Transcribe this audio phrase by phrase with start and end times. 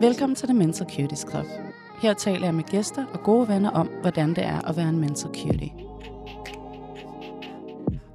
[0.00, 1.46] Velkommen til The Mental Cuties Club.
[2.02, 4.98] Her taler jeg med gæster og gode venner om, hvordan det er at være en
[4.98, 5.72] mental cutie.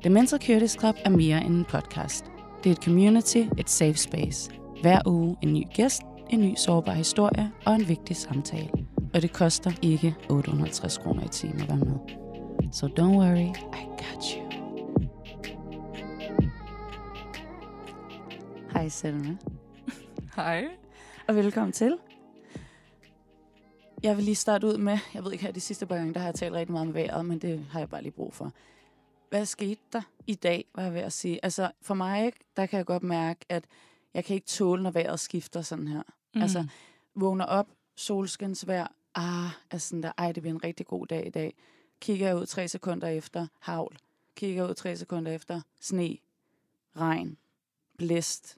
[0.02, 2.26] The Mental Cuties Club er mere end en podcast.
[2.64, 4.52] Det er et community, et safe space.
[4.82, 8.70] Hver uge en ny gæst, en ny sårbar historie og en vigtig samtale.
[9.14, 11.96] Og det koster ikke 850 kroner i timen at være med.
[12.72, 14.42] So don't worry, I got you.
[18.74, 19.38] Hej Selma,
[20.36, 20.85] Hej.
[21.28, 21.98] Og velkommen til.
[24.04, 26.20] Jeg vil lige starte ud med, jeg ved ikke her de sidste par gange, der
[26.20, 28.52] har jeg talt rigtig meget om vejret, men det har jeg bare lige brug for.
[29.30, 31.40] Hvad skete der i dag, var jeg ved at sige?
[31.44, 33.66] Altså for mig, der kan jeg godt mærke, at
[34.14, 36.02] jeg kan ikke tåle, når vejret skifter sådan her.
[36.36, 36.42] Mm.
[36.42, 36.68] Altså
[37.16, 41.30] vågner op, solskinsvejr, ah, er sådan der, ej, det bliver en rigtig god dag i
[41.30, 41.56] dag.
[42.02, 43.98] Kigger jeg ud tre sekunder efter, havl.
[44.36, 46.18] Kigger jeg ud tre sekunder efter, sne,
[46.96, 47.38] regn,
[47.98, 48.58] blæst.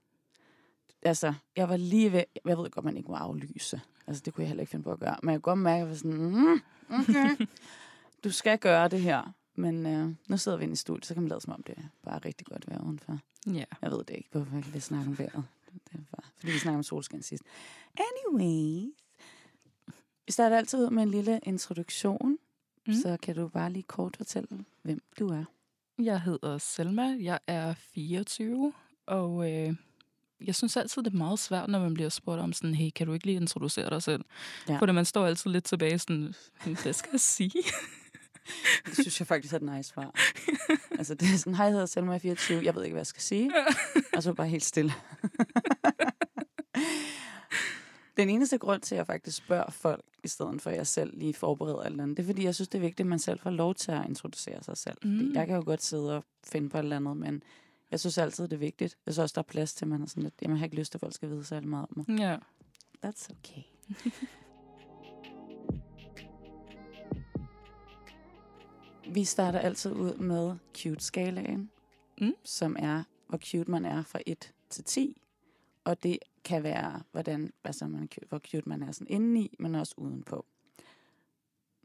[1.02, 3.82] Altså, jeg var lige ved, jeg ved godt, man ikke må aflyse.
[4.08, 5.18] Altså, det kunne jeg heller ikke finde på at gøre.
[5.24, 7.46] Men jeg kunne godt mærke, at jeg var sådan, mm, okay.
[8.24, 9.34] du skal gøre det her.
[9.56, 11.76] Men øh, nu sidder vi inde i studiet, så kan man lade som om, det
[11.78, 13.20] er bare rigtig godt vejr udenfor.
[13.48, 13.64] Ja.
[13.82, 15.44] Jeg ved det ikke, hvorfor jeg vil snakke om vejret.
[15.74, 17.44] Det er bare, fordi vi snakker om solskin sidst.
[17.98, 18.90] Anyways.
[20.26, 22.38] Vi starter altid ud med en lille introduktion.
[22.88, 22.94] Mm.
[22.94, 25.44] Så kan du bare lige kort fortælle, hvem du er.
[26.00, 28.74] Jeg hedder Selma, jeg er 24,
[29.06, 29.76] og øh,
[30.42, 33.08] jeg synes altid, det er meget svært, når man bliver spurgt om sådan, hey, kan
[33.08, 34.26] du ikke lige introducere dig selv?
[34.70, 34.78] Ja.
[34.78, 37.52] Fordi man står altid lidt tilbage sådan, "Hm, hvad skal jeg sige?
[38.86, 40.12] Det synes jeg faktisk er et nice svar.
[40.98, 42.62] altså, det er sådan, hej, jeg hedder Selma, jeg er 24.
[42.66, 43.52] Jeg ved ikke, hvad jeg skal sige.
[44.16, 44.94] Og så bare helt stille.
[48.18, 51.18] Den eneste grund til, at jeg faktisk spørger folk, i stedet for at jeg selv
[51.18, 53.40] lige forbereder alt andet, det er, fordi jeg synes, det er vigtigt, at man selv
[53.40, 54.98] får lov til at introducere sig selv.
[55.04, 55.18] Mm.
[55.18, 55.36] Fordi Mm.
[55.36, 57.44] jeg kan jo godt sidde og finde på et eller andet, men
[57.92, 58.98] jeg synes altid, det er vigtigt.
[59.06, 60.66] Jeg synes også, der er plads til, at man er sådan lidt, jamen, jeg har
[60.66, 62.20] ikke lyst til, at folk skal vide særlig meget om mig.
[62.20, 62.38] Ja.
[63.06, 63.62] That's okay.
[69.14, 71.70] Vi starter altid ud med cute-skalaen,
[72.22, 72.34] Mm.
[72.44, 75.22] som er, hvor cute man er fra 1 til 10.
[75.84, 79.94] Og det kan være, hvordan, altså man hvor cute man er sådan indeni, men også
[79.98, 80.46] udenpå.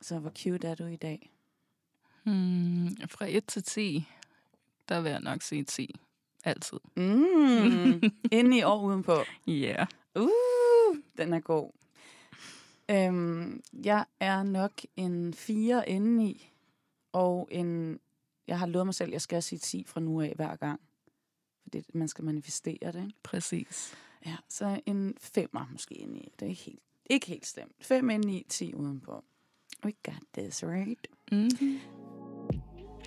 [0.00, 1.32] Så hvor cute er du i dag?
[2.24, 4.06] Hmm, fra 1 til 10,
[4.88, 5.94] der vil jeg nok sige 10.
[6.44, 6.78] Altid.
[6.96, 9.14] Mm, indeni og udenpå.
[9.46, 9.52] Ja.
[9.52, 9.86] Yeah.
[10.14, 11.70] Uh, den er god.
[12.90, 16.50] Øhm, jeg er nok en 4 indeni,
[17.12, 18.00] og en,
[18.46, 20.80] jeg har lovet mig selv, at jeg skal sige 10 fra nu af hver gang.
[21.62, 23.14] Fordi man skal manifestere det, ikke?
[23.22, 23.94] Præcis.
[24.26, 26.32] Ja, så en femmer måske indeni.
[26.40, 27.72] Det er ikke helt, ikke helt slemt.
[27.80, 29.24] 5 indeni, 10 udenpå.
[29.84, 31.06] We got this, right?
[31.32, 31.80] Mm-hmm.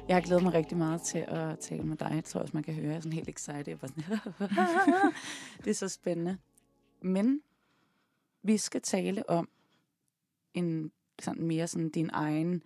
[0.08, 2.12] Jeg har glædet mig rigtig meget til at tale med dig.
[2.14, 3.68] Jeg tror også, man kan høre, jeg er sådan helt excited.
[3.68, 5.14] Jeg bare sådan,
[5.64, 6.38] det er så spændende.
[7.02, 7.42] Men
[8.44, 9.50] vi skal tale om
[10.54, 12.64] en sådan mere sådan din egen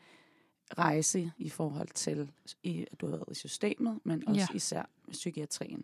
[0.77, 2.31] rejse i forhold til,
[2.63, 4.47] i, at du har været i systemet, men også Ja.
[4.51, 4.55] ja.
[4.55, 5.83] især psykiatrien.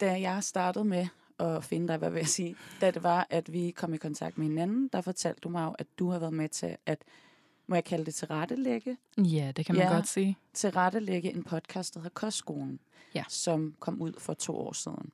[0.00, 1.06] Da jeg startede med
[1.38, 4.38] at finde dig, hvad vil jeg sige, da det var, at vi kom i kontakt
[4.38, 7.04] med hinanden, der fortalte du mig jo, at du har været med til at,
[7.66, 9.94] må jeg kalde det tilrettelægge, Ja, det kan man Ja.
[9.94, 10.36] godt sige.
[10.52, 12.80] tilrettelægge en podcast, der hedder Kostskolen,
[13.14, 13.24] Ja.
[13.28, 15.12] som kom ud for to år siden.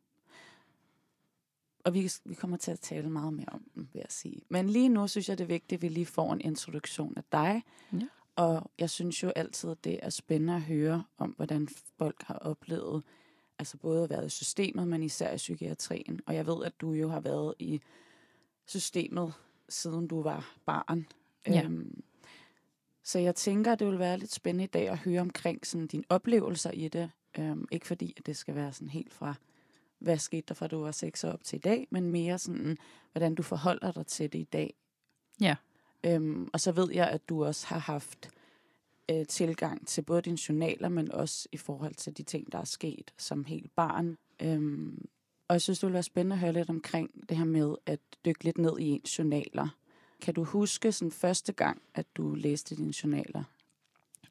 [1.85, 4.41] Og vi, vi kommer til at tale meget mere om den, vil jeg sige.
[4.49, 7.23] Men lige nu synes jeg, det er vigtigt, at vi lige får en introduktion af
[7.33, 7.63] dig.
[7.93, 8.07] Ja.
[8.37, 11.69] Og jeg synes jo altid, det er spændende at høre om, hvordan
[11.99, 13.03] folk har oplevet,
[13.59, 16.21] altså både at være i systemet, men især i psykiatrien.
[16.27, 17.81] Og jeg ved, at du jo har været i
[18.67, 19.33] systemet,
[19.69, 21.07] siden du var barn.
[21.47, 21.63] Ja.
[21.65, 22.03] Øhm,
[23.05, 25.87] så jeg tænker, at det vil være lidt spændende i dag at høre omkring sådan,
[25.87, 27.11] dine oplevelser i det.
[27.39, 29.35] Øhm, ikke fordi, at det skal være sådan helt fra,
[29.99, 32.77] hvad skete der fra du var 6 år op til i dag, men mere sådan,
[33.13, 34.75] hvordan du forholder dig til det i dag.
[35.41, 35.57] Ja.
[36.07, 38.31] Øhm, og så ved jeg, at du også har haft
[39.11, 42.65] øh, tilgang til både dine journaler, men også i forhold til de ting, der er
[42.65, 44.17] sket som helt barn.
[44.43, 45.09] Øhm,
[45.49, 48.01] og jeg synes, det ville være spændende at høre lidt omkring det her med at
[48.25, 49.69] dykke lidt ned i ens journaler.
[50.23, 53.45] Kan du huske sådan første gang, at du læste dine journaler?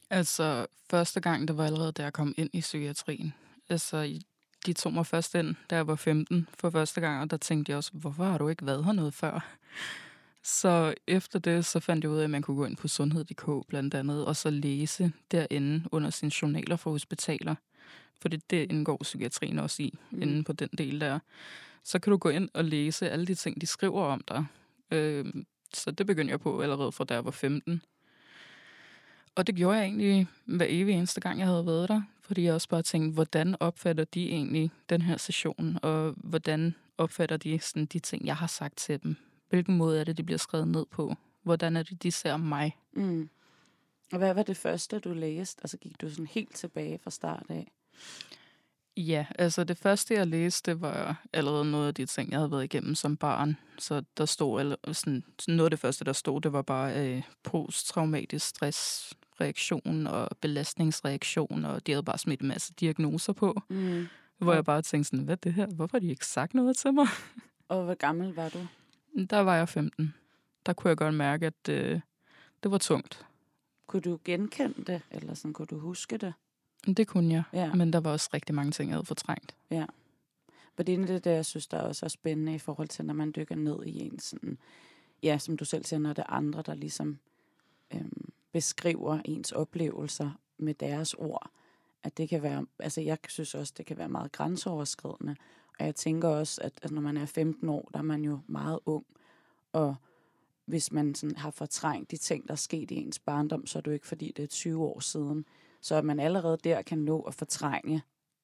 [0.10, 3.34] Altså, første gang, det var allerede, da jeg kom ind i psykiatrien.
[3.70, 4.20] Altså,
[4.66, 7.70] de tog mig først ind, da jeg var 15 for første gang, og der tænkte
[7.70, 9.56] jeg også, hvorfor har du ikke været her noget før?
[10.44, 13.68] Så efter det, så fandt jeg ud af, at man kunne gå ind på sundhed.dk
[13.68, 17.56] blandt andet, og så læse derinde under sine journaler for hospitaler.
[18.22, 20.18] For det, det indgår psykiatrien også i, Mm.
[20.18, 20.22] mm.
[20.22, 21.20] inde på den del der.
[21.84, 24.46] Så kan du gå ind og læse alle de ting, de skriver om dig.
[24.92, 25.26] Øh,
[25.74, 27.82] så det begyndte jeg på allerede fra da jeg var 15.
[29.36, 32.02] Og det gjorde jeg egentlig hver evig eneste gang, jeg havde været der.
[32.22, 35.80] Fordi jeg også bare tænkte, hvordan opfatter de egentlig den her session?
[35.82, 39.16] Og hvordan opfatter de sådan, de ting, jeg har sagt til dem?
[39.50, 41.16] hvilken måde er det, de bliver skrevet ned på?
[41.44, 42.78] Hvordan er det, de ser mig?
[42.94, 43.30] Mm.
[44.12, 45.62] Og hvad var det første, du læste?
[45.64, 47.72] Altså gik du sådan helt tilbage fra start af?
[49.08, 52.52] Ja, altså det første, jeg læste, det var allerede noget af de ting, jeg havde
[52.52, 53.58] været igennem som barn.
[53.78, 57.24] Så der stod, eller, sådan, noget af det første, der stod, det var bare øh,
[57.44, 63.62] posttraumatisk stressreaktion og belastningsreaktion, og de havde bare smidt en masse diagnoser på.
[63.70, 64.08] Mm.
[64.38, 65.68] Hvor jeg bare tænkte sådan, hvad er det her?
[65.68, 67.08] Hvorfor har de ikke sagt noget til mig?
[67.70, 68.68] Og hvor gammel var du?
[69.30, 70.14] Der var jeg 15.
[70.66, 72.00] Der kunne jeg godt mærke, at øh,
[72.64, 73.26] det var tungt.
[73.88, 76.34] Kunne du genkende det, eller sådan, kunne du huske det?
[76.88, 77.74] Det kunne jeg, Ja.
[77.74, 79.56] men der var også rigtig mange ting, jeg havde fortrængt.
[79.70, 79.86] Ja.
[80.76, 83.14] For det er det, der jeg synes, der også er spændende i forhold til, når
[83.14, 84.58] man dykker ned i en sådan,
[85.24, 87.18] ja, som du selv siger, når det er andre, der ligesom
[87.94, 91.52] øhm, beskriver ens oplevelser med deres ord.
[92.04, 95.36] At det kan være, altså jeg synes også, det kan være meget grænseoverskridende.
[95.80, 98.40] Og jeg tænker også, at, at når man er 15 år, der er man jo
[98.48, 99.06] meget ung.
[99.74, 99.96] Og
[100.66, 103.82] hvis man sådan har fortrængt de ting, der er sket i ens barndom, så er
[103.82, 105.46] det jo ikke, fordi det er 20 år siden.
[105.82, 108.02] Så at man allerede der kan nå at fortrænge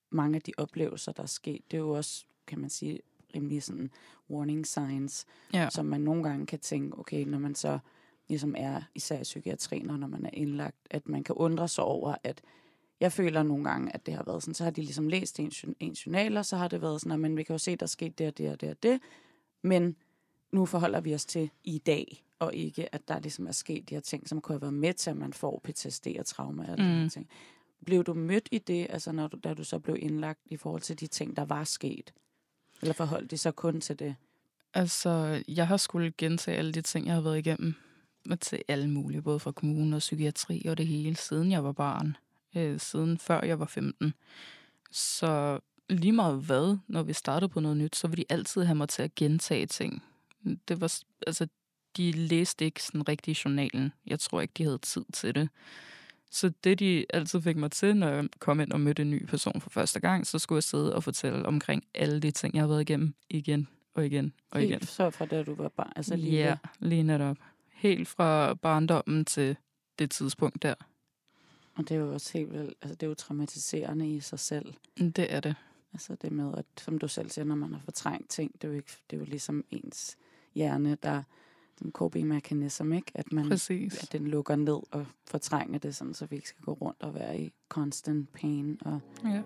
[0.10, 3.00] mange af de oplevelser, der er sket, det er jo også, kan man sige,
[3.36, 3.92] rimelig sådan
[4.30, 5.70] warning signs, Ja.
[5.70, 7.80] som man nogle gange kan tænke, okay, når man så
[8.28, 11.84] ligesom er, især i psykiatrien, og når man er indlagt, at man kan undre sig
[11.84, 12.42] over, at
[13.00, 15.66] jeg føler nogle gange, at det har været sådan, så har de ligesom læst ens,
[15.80, 17.88] ens journaler, så har det været sådan, at men vi kan jo se, der er
[17.88, 19.00] sket det og det og det og det,
[19.62, 19.96] men
[20.52, 23.96] nu forholder vi os til i dag, og ikke, at der ligesom er sket de
[23.96, 26.80] her ting, som kunne have været med til, at man får PTSD og trauma og
[26.80, 26.86] mm.
[26.86, 27.30] de ting.
[27.86, 30.82] Blev du mødt i det, altså når du, da du så blev indlagt i forhold
[30.82, 32.14] til de ting, der var sket?
[32.82, 34.16] Eller forholdt de så kun til det?
[34.74, 37.74] Altså, jeg har skulle gentage alle de ting, jeg har været igennem.
[38.42, 42.18] Til alle mulige, både fra kommune og psykiatri og det hele, siden jeg var barn.
[42.56, 44.14] Øh, siden før jeg var 15.
[44.92, 45.60] Så
[45.90, 48.90] lige meget hvad, når vi startede på noget nyt, så ville de altid have mig
[48.90, 50.04] til at gentage ting.
[50.68, 51.48] Det var, altså,
[51.98, 53.94] de læste ikke sådan rigtig i journalen.
[54.08, 55.50] Jeg tror ikke, de havde tid til det.
[56.32, 59.26] Så det, de altid fik mig til, når jeg kom ind og mødte en ny
[59.26, 62.62] person for første gang, så skulle jeg sidde og fortælle omkring alle de ting, jeg
[62.62, 64.72] har været igennem igen og igen og igen.
[64.72, 67.38] Helt så fra da du var barn, altså lige Ja, lige netop.
[67.74, 69.56] Helt fra barndommen til
[70.00, 70.74] det tidspunkt der.
[71.76, 74.74] Og det er jo også helt vildt, altså det er jo traumatiserende i sig selv.
[74.98, 75.56] Det er det.
[75.94, 78.68] Altså det med, at som du selv siger, når man har fortrængt ting, det er
[78.68, 80.18] jo, ikke, det er jo ligesom ens
[80.56, 81.24] hjerne, der
[81.82, 83.12] en coping-mekanism, ikke?
[83.16, 84.04] At, man, Præcis.
[84.04, 87.14] at den lukker ned og fortrænger det, sådan, så vi ikke skal gå rundt og
[87.14, 88.78] være i constant pain.
[88.86, 89.42] Og, Ja.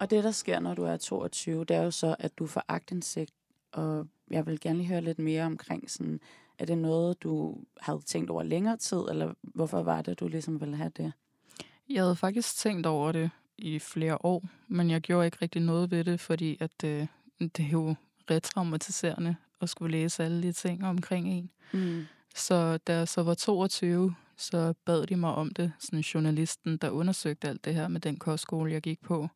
[0.00, 2.62] og det, der sker, når du er 22, det er jo så, at du får
[2.68, 3.32] agtindsigt,
[3.72, 6.20] og jeg vil gerne lige høre lidt mere omkring sådan,
[6.58, 10.60] er det noget, du havde tænkt over længere tid, eller hvorfor var det, du ligesom
[10.60, 11.12] ville have det?
[11.88, 15.90] Jeg havde faktisk tænkt over det i flere år, men jeg gjorde ikke rigtig noget
[15.90, 17.06] ved det, fordi at, øh,
[17.40, 17.94] det er jo
[18.30, 21.50] retraumatiserende at skulle læse alle de ting omkring en.
[21.72, 22.04] Mm.
[22.34, 26.90] Så da jeg så var 22, så bad de mig om det, sådan journalisten, der
[26.90, 29.28] undersøgte alt det her med den kostskole, jeg gik på.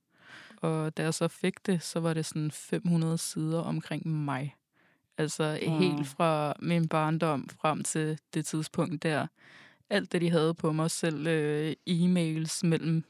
[0.57, 4.57] Og da jeg så fik det, så var det sådan 500 sider omkring mig.
[5.19, 5.79] Altså Wow.
[5.79, 9.27] helt fra min barndom frem til det tidspunkt der.
[9.91, 13.05] Alt det, de havde på mig selv, øh, e-mails mellem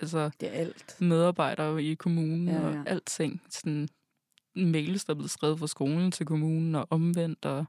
[0.00, 0.96] altså, Det er alt.
[1.00, 3.42] medarbejdere i kommunen Ja, ja, og alting.
[3.50, 3.88] Sådan
[4.56, 7.64] mails, der er blevet skrevet fra skolen til kommunen og omvendt, og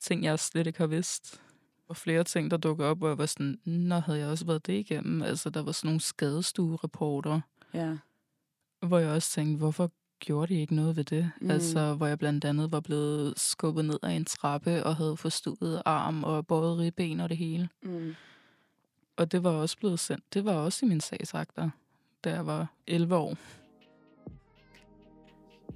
[0.00, 1.40] ting, jeg slet ikke har vidst.
[1.88, 4.66] Og flere ting, der dukker op, hvor jeg var sådan, nå, havde jeg også været
[4.66, 5.22] det igennem.
[5.22, 7.40] Altså, der var sådan nogle skadestuerapporter,
[7.74, 7.96] Ja.
[8.86, 11.30] hvor jeg også tænkte, hvorfor gjorde de ikke noget ved det?
[11.40, 11.50] Mm.
[11.50, 15.82] Altså, hvor jeg blandt andet var blevet skubbet ned af en trappe og havde forstuet
[15.84, 17.68] arm og båret ribben og det hele.
[17.82, 18.14] Mm.
[19.18, 20.34] Og det var også blevet sendt.
[20.34, 21.70] Det var også i min sagsakter,
[22.24, 23.36] da jeg var 11 år.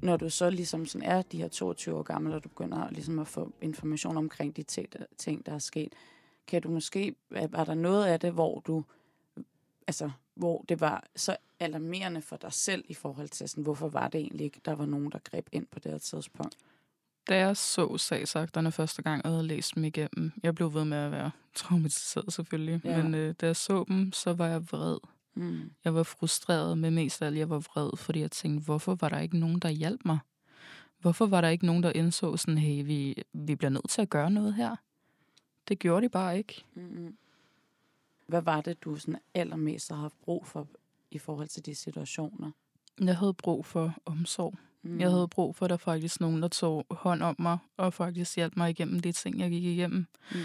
[0.02, 3.18] Når du så ligesom sådan er de her 22 år gammel, og du begynder ligesom
[3.18, 5.92] at få information omkring de ting, der, ting, der er sket,
[6.46, 8.84] kan du måske, var der noget af det, hvor du,
[9.86, 14.08] altså, hvor det var så alarmerende for dig selv i forhold til, sådan, hvorfor var
[14.08, 16.56] det egentlig ikke, der var nogen, der greb ind på det her tidspunkt?
[17.28, 20.98] Da jeg så sagsakterne første gang og havde læst dem igennem, jeg blev ved med
[20.98, 23.02] at være traumatiseret selvfølgelig, Ja.
[23.02, 24.98] men øh, da jeg så dem, så var jeg vred.
[25.34, 25.70] Mm.
[25.84, 29.08] Jeg var frustreret, men mest af alt, jeg var vred, fordi jeg tænkte, hvorfor var
[29.08, 30.18] der ikke nogen, der hjalp mig?
[31.00, 34.10] Hvorfor var der ikke nogen, der indså sådan, hey, vi, vi bliver nødt til at
[34.10, 34.76] gøre noget her?
[35.68, 36.64] Det gjorde de bare ikke.
[36.74, 37.16] Mm.
[38.26, 40.68] Hvad var det, du sådan allermest har haft brug for
[41.10, 42.50] i forhold til de situationer?
[43.00, 44.54] Jeg havde brug for omsorg.
[44.82, 45.00] Mm.
[45.00, 48.36] Jeg havde brug for, at der faktisk nogen, der tog hånd om mig, og faktisk
[48.36, 50.06] hjalp mig igennem de ting, jeg gik igennem.
[50.32, 50.38] Mm.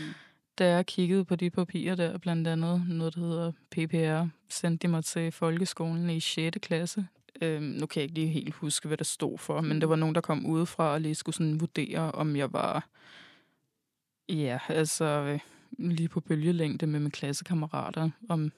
[0.59, 4.91] Da jeg kiggede på de papirer der, blandt andet noget, der hedder PPR, sendte de
[4.91, 6.57] mig til folkeskolen i 6.
[6.61, 7.07] klasse.
[7.41, 9.95] Øhm, nu kan jeg ikke lige helt huske, hvad det stod for, men det var
[9.95, 12.87] nogen, der kom udefra og lige skulle sådan vurdere, om jeg var,
[14.29, 15.39] ja, altså øh,
[15.79, 18.51] lige på bølgelængde med mine klassekammerater, om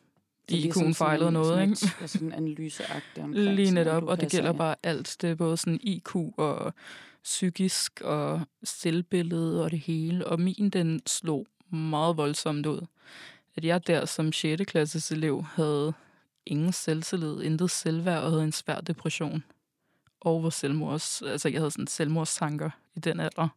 [0.49, 1.85] Det er ligesom IQ'en fejlede sådan- noget, sådan ikke?
[1.85, 3.55] et- ja, sådan en analyseagtig omkring.
[3.55, 5.17] Lige sådan, netop, og det gælder bare alt.
[5.21, 6.73] Det er både sådan IQ og
[7.23, 10.27] psykisk og selvbillede og det hele.
[10.27, 12.85] Og min, den slog meget voldsomt ud.
[13.55, 14.65] At jeg der som 6.
[14.65, 15.93] klasses elev havde
[16.45, 19.43] ingen selvtillid, intet selvværd og havde en svær depression.
[20.21, 23.47] Og var selvmords, altså jeg havde sådan selvmordstanker i den alder.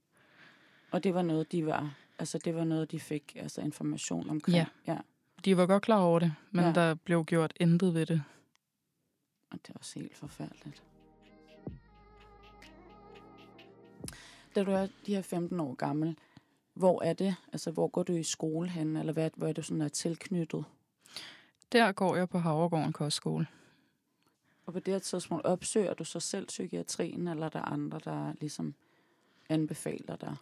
[0.91, 4.57] Og det var noget, de var, altså det var noget, de fik altså information omkring.
[4.57, 4.67] Ja.
[4.87, 4.99] ja.
[5.45, 6.73] De var godt klar over det, men Ja.
[6.73, 8.23] der blev gjort intet ved det.
[9.51, 10.83] Og det er også helt forfærdeligt.
[14.55, 16.17] Da du er de her 15 år gammel,
[16.75, 17.37] hvor er det?
[17.53, 18.97] Altså, hvor går du i skole hen?
[18.97, 20.65] Eller hvad, hvor er du sådan er tilknyttet?
[21.73, 23.47] Der går jeg på Havregården Kostskole.
[24.67, 28.33] Og på det her tidspunkt opsøger du så selv psykiatrien, eller er der andre, der
[28.41, 28.75] ligesom
[29.49, 30.37] anbefaler dig?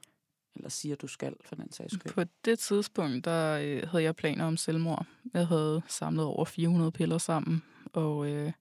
[0.57, 2.13] Eller siger, du skal, for den sags skyld?
[2.13, 5.07] På det tidspunkt, der øh, havde jeg planer om selvmord.
[5.35, 8.53] Jeg havde samlet over 400 piller sammen, og øh,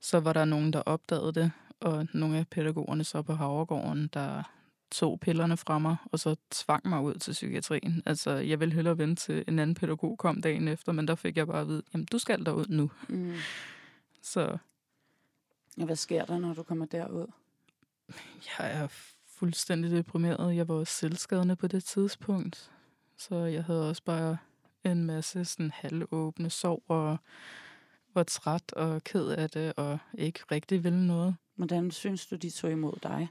[0.00, 4.42] så var der nogen, der opdagede det, og nogle af pædagogerne så på Havregården, der
[4.90, 8.02] tog pillerne fra mig, og så tvang mig ud til psykiatrien.
[8.06, 11.36] Altså, jeg ville hellere vente til en anden pædagog kom dagen efter, men der fik
[11.36, 12.90] jeg bare at vide, jamen, du skal derud nu.
[13.08, 13.34] Mm.
[14.22, 14.58] Så
[15.76, 17.26] hvad sker der, når du kommer derud?
[18.58, 18.88] jeg er
[19.38, 20.56] fuldstændig deprimeret.
[20.56, 22.70] Jeg var også selvskadende på det tidspunkt.
[23.18, 24.36] Så jeg havde også bare
[24.84, 27.18] en masse sådan halvåbne sår og
[28.14, 31.36] var træt og ked af det og ikke rigtig ville noget.
[31.54, 33.28] Hvordan synes du, de tog imod dig?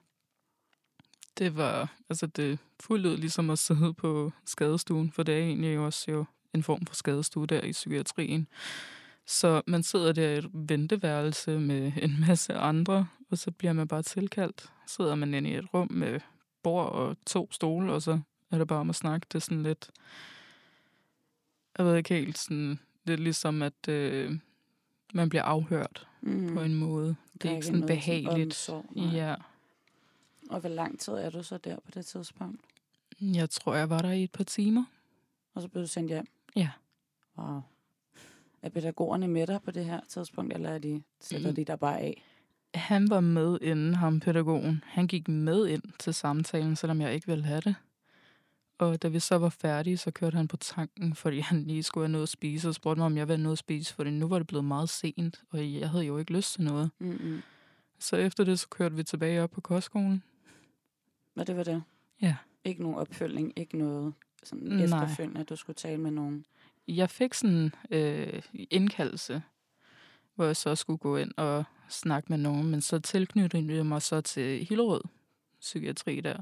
[1.38, 5.80] Det var, altså det fuldt ud ligesom at sidde på skadestuen, for det er egentlig
[5.80, 8.48] også jo en form for skadestue der i psykiatrien.
[9.26, 13.88] Så man sidder der i et venteværelse med en masse andre, og så bliver man
[13.88, 14.72] bare tilkaldt.
[14.88, 16.20] Sidder man inde i et rum med
[16.64, 18.20] bord og to stole, og så
[18.52, 19.26] er det bare om at snakke.
[19.32, 19.90] Det er sådan lidt,
[21.78, 24.40] jeg ved ikke helt, sådan, det er ligesom, at øh,
[25.14, 26.54] man bliver afhørt Mm.
[26.54, 27.16] på en måde.
[27.34, 28.46] Det er er ikke sådan behageligt.
[28.48, 29.06] omsorg, nej.
[29.06, 29.36] ja,
[30.50, 32.62] Og hvor lang tid er du så der på det tidspunkt?
[33.22, 34.86] jeg tror, jeg var der i et par timer.
[35.54, 36.26] Og så blev du sendt hjem?
[36.56, 36.70] Ja.
[37.38, 37.62] Wow.
[38.62, 41.56] Er pædagogerne med dig på det her tidspunkt, eller er de, sætter Mm.
[41.56, 42.24] de der bare af?
[42.76, 44.84] Han var med inden ham, pædagogen.
[44.88, 47.76] Han gik med ind til samtalen, selvom jeg ikke ville have det.
[48.78, 52.06] Og da vi så var færdige, så kørte han på tanken, fordi han lige skulle
[52.06, 54.12] have noget at spise, og spurgte mig, om jeg ville have noget at spise, fordi
[54.12, 56.92] nu var det blevet meget sent, og jeg havde jo ikke lyst til noget.
[57.00, 57.42] Mm-mm.
[58.00, 60.24] Så efter det, så kørte vi tilbage op på kostskolen.
[61.36, 61.84] Og det var det?
[62.22, 62.36] Ja.
[62.64, 64.14] Ikke nogen opfølging, ikke noget
[64.44, 66.46] sådan efterfølgende, at du skulle tale med nogen?
[66.88, 69.42] Jeg fik sådan øh, indkaldelse,
[70.36, 74.02] hvor jeg så skulle gå ind og snakke med nogen, men så tilknyttede jeg mig
[74.02, 75.02] så til Hillerød
[75.60, 76.38] Psykiatri der.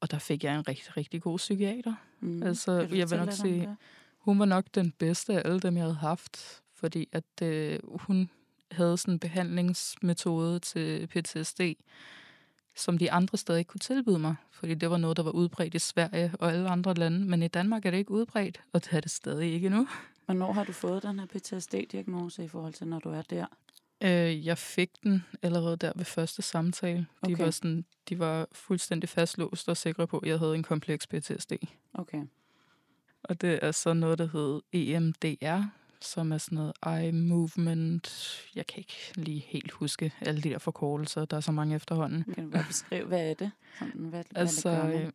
[0.00, 1.94] Og der fik jeg en rigtig, rigtig god psykiater.
[2.20, 2.42] Mm.
[2.42, 3.76] Altså, jeg vil nok sige-?
[4.18, 8.30] Hun var nok den bedste af alle dem, jeg havde haft, fordi at øh, hun
[8.70, 11.60] havde sådan en behandlingsmetode til PTSD,
[12.76, 15.74] som de andre steder ikke kunne tilbyde mig, fordi det var noget, der var udbredt
[15.74, 18.92] i Sverige og alle andre lande, men i Danmark er det ikke udbredt, og det
[18.92, 19.88] er det stadig ikke endnu.
[20.24, 23.46] Hvornår har du fået den her PTSD-diagnose i forhold til, når du er der?
[24.02, 26.98] Øh, jeg fik den allerede der ved første samtale.
[26.98, 27.44] De, Okay.
[27.44, 31.52] var sådan, de var fuldstændig fastlåst og sikre på, at jeg havde en kompleks PTSD.
[31.94, 32.22] Okay.
[33.22, 35.62] Og det er så noget, der hedder EMDR,
[36.00, 38.38] som er sådan noget eye movement.
[38.54, 41.24] Jeg kan ikke lige helt huske alle de der forkortelser.
[41.24, 42.24] Der er så mange efterhånden.
[42.34, 43.50] Kan du bare beskrive, hvad er det?
[43.78, 45.12] Sådan, hvad, Altså, hvad det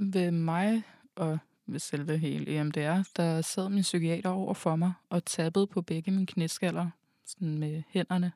[0.00, 0.82] øh, ved mig
[1.16, 1.38] og
[1.68, 6.10] ved selve hele EMDR, der sad min psykiater over for mig og tappede på begge
[6.10, 6.90] mine knæskaller
[7.26, 8.32] sådan med hænderne.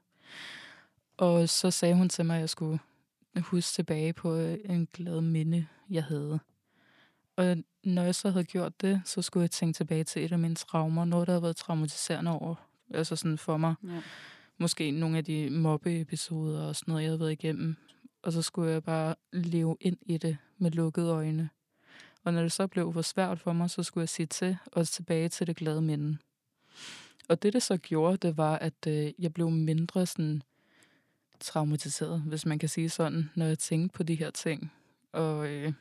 [1.17, 2.79] Og så sagde hun til mig, at jeg skulle
[3.41, 6.41] huske tilbage på øh, en glad minde, jeg havde.
[7.37, 10.39] Og når jeg så havde gjort det, så skulle jeg tænke tilbage til et af
[10.39, 11.05] mine traumer.
[11.05, 12.55] Noget, der havde været traumatiserende over,
[12.95, 13.75] altså sådan for mig.
[13.85, 14.03] Ja.
[14.59, 17.77] Måske nogle af de mobbeepisoder og sådan noget, jeg havde været igennem.
[18.23, 21.51] Og så skulle jeg bare leve ind i det med lukkede øjne.
[22.25, 24.89] Og når det så blev for svært for mig, så skulle jeg sige til og
[24.89, 26.19] tilbage til det glade minde.
[27.29, 30.43] Og det, det så gjorde, det var, at øh, jeg blev mindre sådan
[31.41, 34.73] traumatiseret, hvis man kan sige sådan, når jeg tænkte på de her ting.
[35.13, 35.73] Og øh,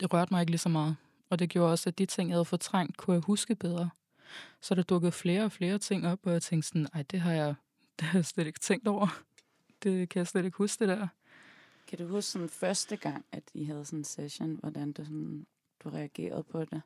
[0.00, 0.96] det rørte mig ikke lige så meget.
[1.30, 3.90] Og det gjorde også, at de ting, jeg havde fortrængt, kunne jeg huske bedre.
[4.60, 7.32] Så der dukkede flere og flere ting op, og jeg tænkte sådan, ej, det har
[7.32, 7.54] jeg,
[7.98, 9.22] det har jeg slet ikke tænkt over.
[9.82, 11.08] Det kan jeg slet ikke huske, det der.
[11.88, 15.46] Kan du huske sådan første gang, at I havde sådan en session, hvordan du, sådan,
[15.84, 16.82] du reagerede på det?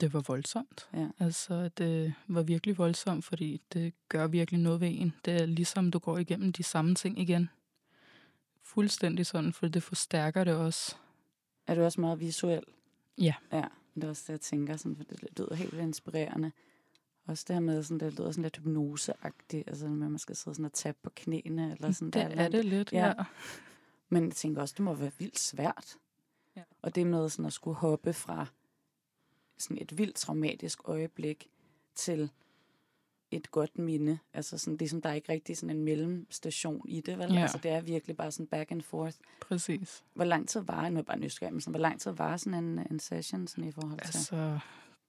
[0.00, 0.88] Det var voldsomt.
[0.94, 1.08] Ja.
[1.18, 5.12] Altså, det var virkelig voldsomt, fordi det gør virkelig noget ved en.
[5.24, 7.48] Det er ligesom, du går igennem de samme ting igen.
[8.62, 10.96] Fuldstændig sådan, for det forstærker det også.
[11.66, 12.62] Er du også meget visuel?
[13.18, 13.34] Ja.
[13.52, 16.52] Ja, det er også det, jeg tænker, sådan, for det lyder helt inspirerende.
[17.26, 20.36] Også det her med, sådan, det lyder sådan lidt hypnoseagtigt, altså med, at man skal
[20.36, 22.44] sidde sådan og tabe på knæene, eller sådan Det der.
[22.44, 23.06] er det lidt, Ja.
[23.06, 23.12] ja.
[24.10, 25.96] Men jeg tænker også, det må være vildt svært.
[26.56, 26.62] Ja.
[26.82, 28.46] Og det med sådan at skulle hoppe fra
[29.58, 31.50] sådan et vildt traumatisk øjeblik
[31.94, 32.30] til
[33.30, 34.18] et godt minde.
[34.32, 37.32] Altså sådan, det er som, der er ikke rigtig sådan en mellemstation i det, vel?
[37.32, 37.40] Ja.
[37.40, 39.16] Altså det er virkelig bare sådan back and forth.
[39.40, 40.04] Præcis.
[40.14, 42.36] Hvor lang tid var, nu er jeg bare nysgerrig, men sådan, hvor lang tid var
[42.36, 44.06] sådan en, en session sådan i forhold til?
[44.06, 44.58] Altså,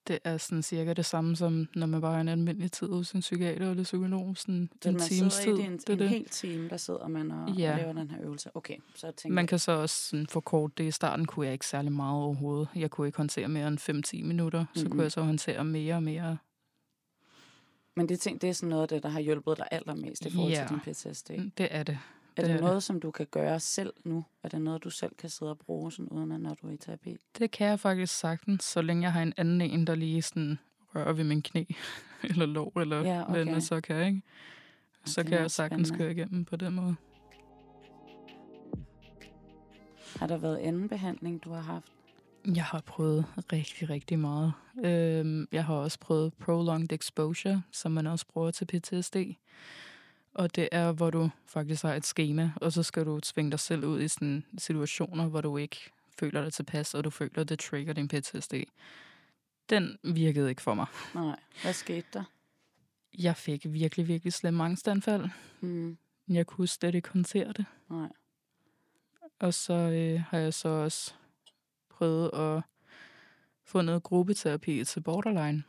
[0.07, 3.11] det er sådan cirka det samme som, når man bare er en almindelig tid hos
[3.11, 4.37] en psykiater eller psykolog.
[4.37, 5.63] Sådan Så en man times sidder tid.
[5.63, 6.09] i det en, det en det.
[6.09, 7.71] hel time, der sidder man og, Ja.
[7.71, 8.55] og laver den her øvelse.
[8.55, 10.83] Okay, så tænker Man jeg, kan så også sådan forkorte det.
[10.87, 12.67] I starten kunne jeg ikke særlig meget overhovedet.
[12.75, 14.65] Jeg kunne ikke håndtere mere end 5-10 minutter.
[14.75, 14.91] Så Mhm.
[14.91, 16.37] kunne jeg så håndtere mere og mere.
[17.95, 20.31] men det, ting, det er sådan noget af det, der har hjulpet dig allermest i
[20.31, 20.67] forhold Ja.
[20.67, 21.29] til din PTSD.
[21.57, 21.97] Det er det.
[22.37, 22.61] Er Det det det.
[22.61, 24.25] noget, som du kan gøre selv nu?
[24.43, 26.71] Er det noget, du selv kan sidde og bruge, sådan, uden at når du er
[26.71, 27.17] i terapi?
[27.37, 30.59] Det kan jeg faktisk sagtens, så længe jeg har en anden en, der lige sådan
[30.95, 31.63] rører ved min knæ,
[32.29, 33.43] eller lår, eller Ja, okay.
[33.43, 34.21] hvad så kan, ikke?
[35.05, 36.03] Så kan jeg sagtens spændende.
[36.05, 36.95] køre igennem på den måde.
[40.15, 41.85] Har der været anden behandling, du har haft?
[42.55, 44.53] Jeg har prøvet rigtig, rigtig meget.
[44.85, 49.15] Øhm, jeg har også prøvet prolonged exposure, som man også bruger til PTSD.
[50.33, 53.59] Og det er, hvor du faktisk har et schema, og så skal du tvinge dig
[53.59, 55.77] selv ud i sådan situationer, hvor du ikke
[56.19, 58.53] føler dig tilpas, og du føler, at det trigger din PTSD.
[59.69, 60.85] Den virkede ikke for mig.
[61.15, 61.39] Nej.
[61.61, 62.23] Hvad skete der?
[63.19, 65.29] Jeg fik virkelig, virkelig slem angstanfald.
[65.59, 65.97] Hmm.
[66.27, 67.65] Jeg kunne slet ikke håndtere det.
[67.89, 68.09] Nej.
[69.39, 71.13] Og så øh, har jeg så også
[71.89, 72.63] prøvet at
[73.63, 75.63] få noget gruppeterapi til borderline.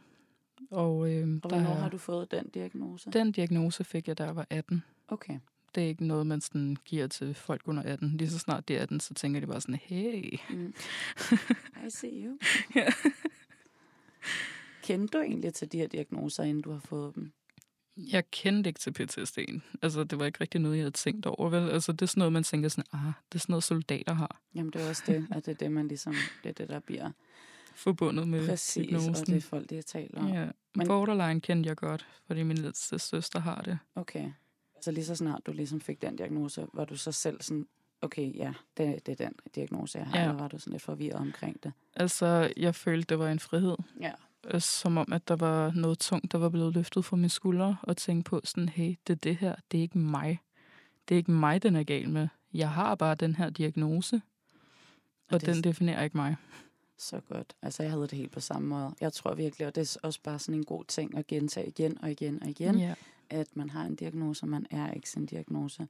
[0.70, 3.10] Og, øh, Og der, hvornår har du fået den diagnose?
[3.10, 4.82] den diagnose fik jeg, da jeg var 18.
[5.08, 5.38] Okay.
[5.74, 8.16] Det er ikke noget, man sådan giver til folk under 18.
[8.16, 10.38] Lige så snart de er 18, så tænker de bare sådan, hey.
[10.50, 10.74] Mm.
[11.86, 12.38] I see you.
[12.74, 12.86] Ja.
[14.82, 17.32] Kendte du egentlig til de her diagnoser, inden du har fået dem?
[17.96, 19.60] Jeg kendte ikke til PTSD'en.
[19.82, 21.70] Altså, det var ikke rigtig noget, jeg havde tænkt over, vel?
[21.70, 24.40] Altså, det er sådan noget, man tænker sådan, ah, det er sådan noget, soldater har
[24.54, 26.78] Jamen, det er også det, at det er det, man ligesom, det er det, der
[26.80, 27.10] bliver
[27.74, 29.26] forbundet med præcis, og diagnosen.
[29.26, 30.28] det er folk, de taler om.
[30.28, 30.48] Ja.
[30.74, 30.86] Men-.
[30.86, 33.78] Borderline kendte jeg godt, fordi min lille søster har det.
[33.94, 34.30] Okay.
[34.82, 37.66] Så lige så snart du ligesom fik den diagnose, var du så selv sådan,
[38.00, 40.22] okay, ja, det, det er den diagnose, jeg har, Ja.
[40.24, 41.72] eller var du sådan lidt forvirret omkring det?
[41.96, 43.76] Altså, jeg følte, det var en frihed.
[44.00, 44.12] Ja.
[44.50, 47.76] Øh, Som om, at der var noget tungt, der var blevet løftet fra mine skuldre,
[47.82, 50.40] og tænke på sådan, hey, det er det her, det er ikke mig.
[51.08, 52.28] Det er ikke mig, den er gal med.
[52.54, 54.22] Jeg har bare den her diagnose,
[55.30, 56.36] og det er den definerer ikke mig.
[57.02, 57.56] Så godt.
[57.62, 58.94] Altså, jeg havde det helt på samme måde.
[59.00, 61.98] Jeg tror virkelig, og det er også bare sådan en god ting at gentage igen
[62.02, 62.94] og igen og igen, Ja.
[63.30, 65.88] at man har en diagnose, og man er ikke sin diagnose.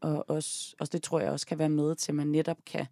[0.00, 2.86] Og også, også det tror jeg også kan være med til, at man netop kan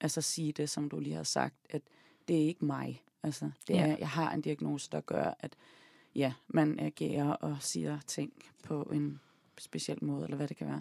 [0.00, 1.82] altså sige det, som du lige har sagt, at
[2.28, 3.02] det er ikke mig.
[3.22, 3.86] Altså, det Ja.
[3.92, 5.52] er, jeg har en diagnose, der gør, at
[6.14, 8.32] ja, man agerer og siger ting
[8.64, 9.20] på en
[9.58, 10.80] speciel måde, eller hvad det kan være.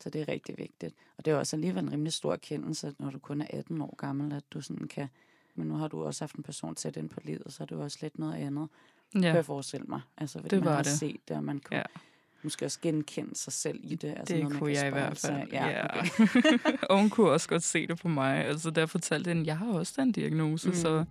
[0.00, 0.94] Så det er rigtig vigtigt.
[1.16, 3.94] Og det er også alligevel en rimelig stor erkendelse, når du kun er 18 år
[3.96, 5.08] gammel, at du sådan kan...
[5.58, 7.74] Men nu har du også haft en person tæt ind på livet, så er det
[7.76, 8.68] jo også lidt noget andet,
[9.14, 9.18] ja.
[9.20, 10.00] kan ja, jeg forestille mig.
[10.16, 10.92] Altså, Det man var har det.
[10.92, 11.82] set det, og man kunne Ja.
[12.42, 14.08] måske også genkende sig selv i det.
[14.18, 15.16] Altså det noget, kunne jeg i hvert fald.
[15.16, 16.78] sig- Ja, okay.
[16.90, 18.44] og hun kunne også godt se det på mig.
[18.44, 20.74] Altså, der fortalte den, jeg har også den diagnose, Mm.
[20.74, 20.76] mm.
[20.80, 21.04] så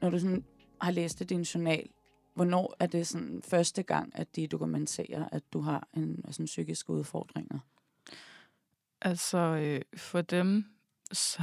[0.00, 0.44] Når du sådan
[0.80, 1.88] har læst i din journal,
[2.34, 6.90] hvornår er det sådan første gang, at de dokumenterer, at du har en sådan psykiske
[6.90, 7.58] udfordringer?
[9.02, 10.64] Altså, øh, for dem,
[11.12, 11.42] så,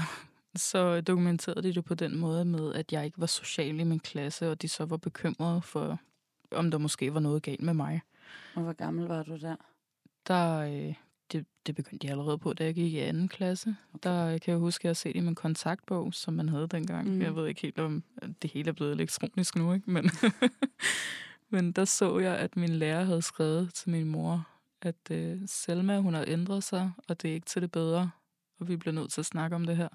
[0.55, 3.99] så dokumenterede de det på den måde med, at jeg ikke var social i min
[3.99, 5.99] klasse, og de så var bekymrede for,
[6.51, 8.01] om der måske var noget galt med mig.
[8.55, 9.55] Og hvor gammel var du der?
[10.27, 10.93] Der, øh,
[11.31, 13.75] det, det begyndte de allerede på, da jeg gik i anden klasse.
[13.93, 14.09] Okay.
[14.09, 16.67] Der øh, kan jeg huske, at jeg har set i min kontaktbog, som man havde
[16.67, 17.07] dengang.
[17.07, 17.21] Mm.
[17.21, 18.03] Jeg ved ikke helt, om
[18.41, 19.91] det hele er blevet elektronisk nu, ikke?
[19.91, 20.09] Men,
[21.53, 24.47] men der så jeg, at min lærer havde skrevet til min mor,
[24.81, 28.11] at øh, Selma, hun har ændret sig, og det er ikke til det bedre,
[28.59, 29.89] og vi bliver nødt til at snakke om det her.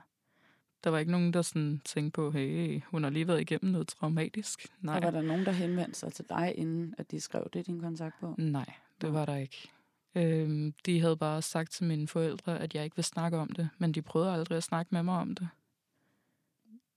[0.84, 3.88] Der var ikke nogen, der sådan tænkte på, hey, hun har lige været igennem noget
[3.88, 4.66] traumatisk.
[4.80, 7.60] Nej, Og var der nogen, der henvendte sig til dig, inden at de skrev det
[7.60, 8.34] i din kontaktbog?
[8.38, 9.68] Nej, det var der ikke.
[10.14, 13.68] Øhm, de havde bare sagt til mine forældre, at jeg ikke vil snakke om det,
[13.78, 15.48] men de prøvede aldrig at snakke med mig om det.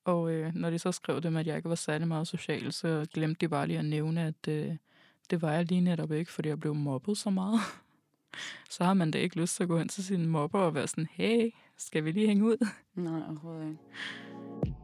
[0.05, 3.07] Og øh, når de så skrev dem, at jeg ikke var særlig meget social, så
[3.13, 4.75] glemte de bare lige at nævne, at øh,
[5.29, 7.59] det var jeg lige netop ikke, fordi jeg blev mobbet så meget.
[8.69, 10.87] så har man da ikke lyst til at gå hen til sine mobber og være
[10.87, 12.67] sådan, hey, skal vi lige hænge ud?
[12.95, 14.75] Nej, overhovedet ikke.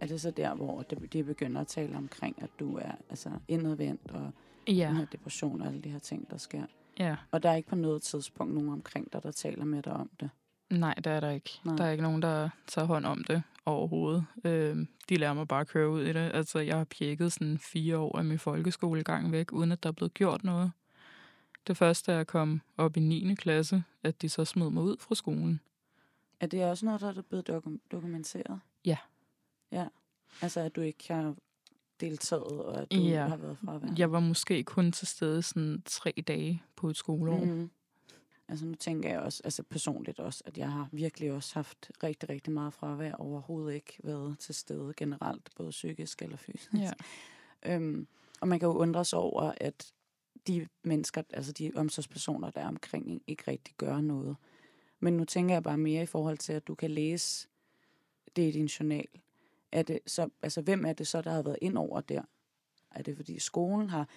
[0.00, 3.30] er det så der, hvor det, de begynder at tale omkring, at du er altså,
[3.48, 4.30] indadvendt og
[4.68, 6.62] Ja, den her depression og alle de her ting, der sker.
[6.98, 7.16] ja.
[7.30, 10.10] Og der er ikke på noget tidspunkt nogen omkring dig, der taler med dig om
[10.20, 10.30] det.
[10.70, 11.50] Nej, det er der ikke.
[11.64, 11.76] Nej.
[11.76, 14.26] Der er ikke nogen, der tager hånd om det overhovedet.
[14.44, 14.76] Øh,
[15.08, 16.30] de lærer mig bare at køre ud i det.
[16.34, 19.92] Altså, jeg har pjekket sådan fire år af min folkeskolegang væk, uden at der er
[19.92, 20.72] blevet gjort noget.
[21.66, 23.34] Det første er at komme op i 9.
[23.34, 25.60] klasse, at de så smed mig ud fra skolen.
[26.40, 28.60] Er det også noget, der er blevet dokum- dokumenteret?
[28.84, 28.96] Ja.
[29.72, 29.88] Ja.
[30.42, 31.34] Altså, at du ikke har
[32.00, 33.26] deltaget, og at du Ja.
[33.26, 33.88] har været fravær?
[33.98, 37.44] Jeg var måske kun til stede sådan tre dage på et skoleår.
[37.44, 37.70] Mm.
[38.48, 42.28] Altså nu tænker jeg også, altså personligt også, at jeg har virkelig også haft rigtig,
[42.28, 46.72] rigtig meget fravær, overhovedet ikke været til stede generelt, både psykisk eller fysisk.
[46.74, 46.92] Ja.
[47.66, 48.06] Øhm,
[48.40, 49.92] og man kan jo undre sig over, at
[50.46, 54.36] de mennesker, altså de omsorgspersoner, der er omkring en, ikke rigtig gør noget.
[55.00, 57.48] Men nu tænker jeg bare mere i forhold til, at du kan læse
[58.36, 59.06] det i din journal.
[59.72, 62.22] Er det så, altså, hvem er det så, der har været ind over der?
[62.90, 64.08] Er det fordi skolen har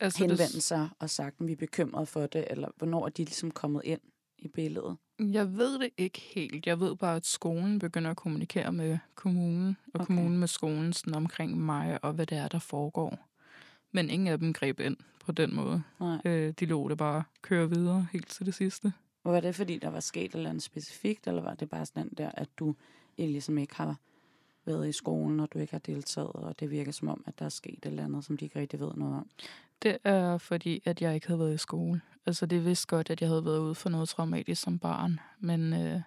[0.00, 3.24] Altså, henvendt sig og sagt, at vi er bekymrede for det, eller hvornår er de
[3.24, 4.00] ligesom kommet ind
[4.38, 4.96] i billedet?
[5.18, 6.66] Jeg ved det ikke helt.
[6.66, 10.06] Jeg ved bare, at skolen begynder at kommunikere med kommunen, og okay.
[10.06, 13.29] kommunen med skolen sådan omkring mig, og hvad det er, der foregår.
[13.92, 15.82] Men ingen af dem greb ind på den måde.
[16.00, 16.18] Nej.
[16.24, 18.92] Øh, de lå det bare køre videre helt til det sidste.
[19.24, 21.86] Og var det, fordi der var sket et eller andet specifikt, eller var det bare
[21.86, 22.74] sådan der, at du
[23.18, 23.96] ligesom ikke har
[24.64, 27.44] været i skolen, og du ikke har deltaget, og det virker som om, at der
[27.44, 29.30] er sket et eller andet, som de ikke rigtig ved noget om?
[29.82, 32.00] Det er fordi, at jeg ikke havde været i skole.
[32.26, 35.72] Altså, det vidste godt, at jeg havde været ude for noget traumatisk som barn, men
[35.72, 36.00] øh,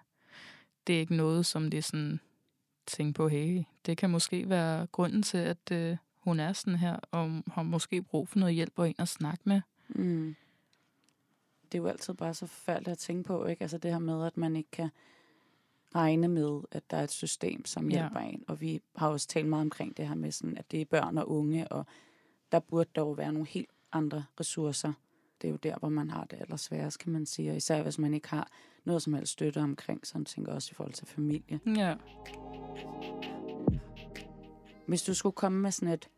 [0.86, 2.20] det er ikke noget, som de sådan
[2.86, 6.96] tænker på, hey, det kan måske være grunden til, at øh, hun er sådan her,
[7.10, 9.60] og har måske brug for noget hjælp og en at snakke med.
[9.88, 10.36] Mm.
[11.72, 13.62] Det er jo altid bare så forfærdeligt at tænke på, ikke?
[13.62, 14.90] Altså det her med, at man ikke kan
[15.94, 17.96] regne med, at der er et system, som Ja.
[18.00, 18.44] hjælper en.
[18.48, 21.18] Og vi har også talt meget omkring det her med, sådan, at det er børn
[21.18, 21.86] og unge, og
[22.52, 24.92] der burde dog være nogle helt andre ressourcer.
[25.42, 27.50] Det er jo der, hvor man har det allersværest, kan man sige.
[27.50, 28.48] Og især hvis man ikke har
[28.84, 31.60] noget som helst støtte omkring, så tænker også i forhold til familie.
[31.66, 31.94] Ja.
[34.86, 36.08] Hvis du skulle komme med sådan et,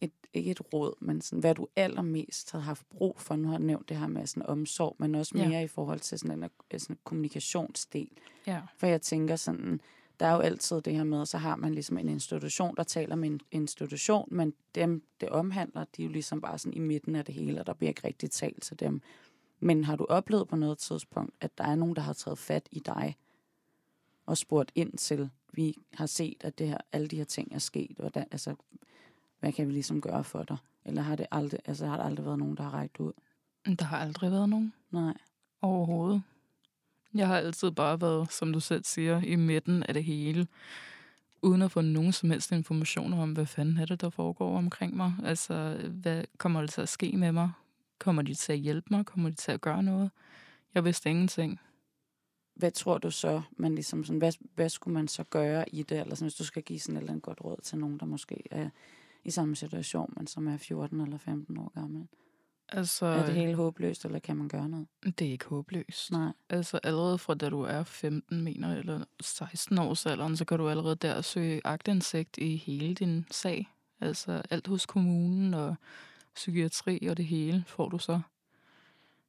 [0.00, 3.54] et ikke et råd, men sådan, hvad du allermest havde haft brug for, nu har
[3.54, 5.48] jeg nævnt det her med sådan omsorg, men også Ja.
[5.48, 8.08] mere i forhold til sådan en, en sådan kommunikationsdel.
[8.46, 8.60] Ja.
[8.76, 9.80] For jeg tænker sådan,
[10.20, 13.16] der er jo altid det her med, så har man ligesom en institution, der taler
[13.16, 17.16] med en institution, men dem, det omhandler, de er jo ligesom bare sådan i midten
[17.16, 19.02] af det hele, og der bliver ikke rigtig talt til dem.
[19.60, 22.68] Men har du oplevet på noget tidspunkt, at der er nogen, der har taget fat
[22.72, 23.16] i dig
[24.26, 27.58] og spurgt ind til, vi har set, at det her, alle de her ting er
[27.58, 28.54] sket, hvordan, altså,
[29.44, 30.56] hvad kan vi ligesom gøre for dig?
[30.84, 33.12] Eller har det aldrig, altså, har der aldrig været nogen, der har rækket ud?
[33.78, 35.14] Der har aldrig været nogen Nej.
[35.62, 36.22] overhovedet.
[37.14, 40.46] Jeg har altid bare været, som du selv siger, i midten af det hele,
[41.42, 44.96] uden at få nogen som helst informationer om, hvad fanden er det, der foregår omkring
[44.96, 45.14] mig.
[45.24, 47.50] Altså, hvad kommer det til at ske med mig?
[47.98, 49.06] Kommer de til at hjælpe mig?
[49.06, 50.10] Kommer de til at gøre noget?
[50.74, 51.60] Jeg vidste ingenting.
[52.54, 56.00] Hvad tror du så, man ligesom sådan, hvad, hvad skulle man så gøre i det?
[56.00, 58.06] Eller sådan, hvis du skal give sådan et eller andet godt råd til nogen, der
[58.06, 58.70] måske er
[59.24, 62.06] i samme situation, men som er 14 eller 15 år gammel.
[62.68, 64.86] Altså, Er det helt håbløst, eller kan man gøre noget?
[65.18, 66.10] det er ikke håbløst.
[66.10, 66.32] Nej.
[66.50, 70.68] Altså allerede fra da du er 15, mener eller 16 års alderen, så kan du
[70.68, 73.68] allerede der søge agtindsigt i hele din sag.
[74.00, 75.74] Altså alt hos kommunen og
[76.34, 78.20] psykiatri og det hele får du så.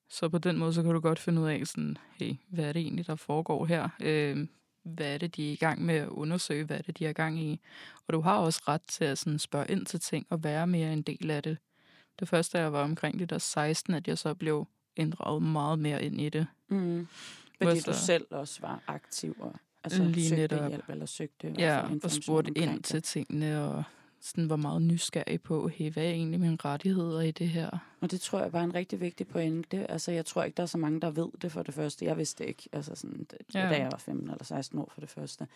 [0.10, 2.74] Så på den måde, så kan du godt finde ud af sådan, hey, hvad er
[2.74, 3.90] det egentlig, der foregår her?
[4.02, 4.48] Øh,
[4.86, 6.64] hvad er det, de er i gang med at undersøge?
[6.66, 7.60] Hvad er det, de er i gang i?
[8.08, 10.94] Og du har også ret til at sådan spørge ind til ting og være mere
[10.94, 11.58] en del af det.
[12.20, 16.04] Det første, jeg var omkring det der 16, at jeg så blev inddraget meget mere
[16.04, 16.48] ind i det.
[16.68, 17.08] Mm.
[17.62, 17.92] Fordi Hvorfor?
[17.92, 20.70] du selv også var aktiv og altså, Lige søgte netop.
[20.70, 22.84] hjælp, eller søgte Ja, og spurgte ind det.
[22.84, 23.84] til tingene, og
[24.26, 27.70] sådan var meget nysgerrig på, hey, hvad er egentlig mine rettigheder i det her?
[28.02, 29.92] Og det tror jeg var en rigtig vigtig pointe.
[29.92, 32.06] Altså, jeg tror ikke, der er så mange, der ved det for det første.
[32.06, 33.70] Jeg vidste det ikke, altså sådan, da, Ja.
[33.70, 35.48] da jeg var 15 eller 16 år for det første.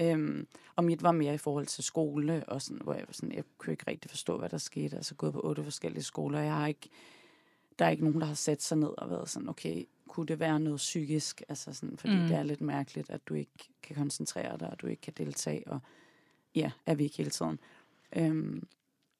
[0.00, 0.46] Øhm,
[0.76, 3.44] og mit var mere i forhold til skole, og sådan, hvor jeg, var sådan, jeg
[3.58, 4.96] kunne ikke rigtig forstå, hvad der skete.
[4.96, 6.40] Altså gået på otte forskellige skoler.
[6.40, 6.88] Jeg har ikke,
[7.78, 10.38] der er ikke nogen, der har sat sig ned og været sådan, okay, kunne det
[10.40, 11.42] være noget psykisk?
[11.48, 12.20] Altså sådan, fordi mm.
[12.28, 15.68] det er lidt mærkeligt, at du ikke kan koncentrere dig, og du ikke kan deltage,
[15.68, 15.80] og
[16.54, 17.58] ja, er vi ikke hele tiden.
[18.16, 18.66] Øhm,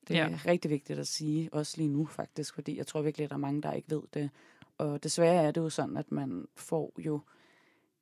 [0.08, 0.28] det Ja.
[0.30, 3.36] er rigtig vigtigt at sige, også lige nu faktisk, fordi jeg tror virkelig, at der
[3.36, 4.30] er mange, der ikke ved det.
[4.78, 7.20] Og desværre er det jo sådan, at man får jo,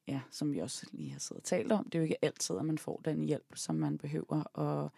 [0.08, 2.56] ja, som vi også lige har siddet og talt om, det er jo ikke altid,
[2.58, 4.90] at man får den hjælp, som man behøver, og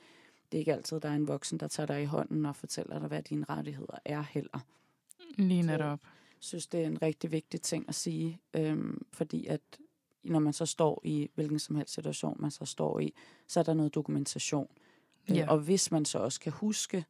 [0.53, 2.57] det er ikke altid, at der er en voksen, der tager dig i hånden og
[2.57, 4.59] fortæller dig, hvad dine rettigheder er heller.
[5.37, 6.01] Lige Så- netop.
[6.03, 9.61] Jeg synes, det er en rigtig vigtig ting at sige, øhm, fordi at
[10.23, 13.15] når man så står i hvilken som helst situation, man så står i,
[13.47, 14.69] så er der noget dokumentation.
[15.31, 15.51] Øh, Ja.
[15.51, 17.05] Og hvis man så også kan huske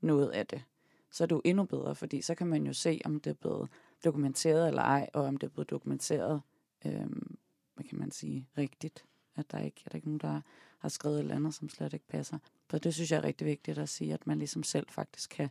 [0.00, 0.62] noget af det,
[1.10, 3.34] så er det jo endnu bedre, fordi så kan man jo se, om det er
[3.34, 3.68] blevet
[4.04, 6.40] dokumenteret eller ej, og om det er blevet dokumenteret,
[6.86, 7.36] øhm,
[7.74, 9.04] hvad kan man sige, rigtigt.
[9.36, 10.40] At der ikke er der ikke nogen, der
[10.78, 12.38] har skrevet et eller andet, som slet ikke passer.
[12.70, 15.48] Så det synes jeg er rigtig vigtigt at sige, at man ligesom selv faktisk kan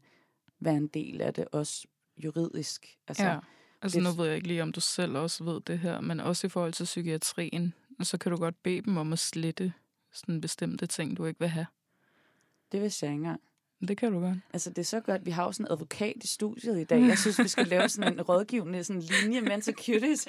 [0.59, 2.97] være en del af det, også juridisk.
[3.07, 3.39] Altså, ja.
[3.81, 6.47] Altså, nu ved jeg ikke lige, om du selv også ved det her, men også
[6.47, 9.73] i forhold til psykiatrien, så kan du godt bede dem om at slette
[10.11, 11.65] sådan bestemte ting, du ikke vil have.
[12.71, 13.41] Det vidste jeg ikke engang.
[13.87, 14.37] Det kan du godt.
[14.53, 17.01] Altså, det er så godt, vi har jo sådan en advokat i studiet i dag.
[17.01, 20.27] Jeg synes, vi skal lave sådan en rådgivende sådan linje, men securities